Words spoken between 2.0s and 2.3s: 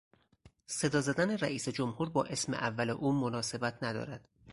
با